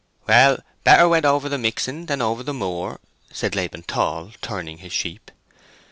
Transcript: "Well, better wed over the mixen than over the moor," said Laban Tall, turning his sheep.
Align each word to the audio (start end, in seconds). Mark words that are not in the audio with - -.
"Well, 0.27 0.57
better 0.83 1.07
wed 1.07 1.25
over 1.25 1.47
the 1.47 1.59
mixen 1.59 2.07
than 2.07 2.23
over 2.23 2.41
the 2.41 2.55
moor," 2.55 2.99
said 3.31 3.53
Laban 3.53 3.83
Tall, 3.83 4.31
turning 4.41 4.79
his 4.79 4.91
sheep. 4.93 5.29